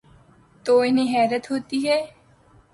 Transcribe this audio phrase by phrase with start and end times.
[0.65, 1.99] تو انہیں حیرت ہو تی ہے۔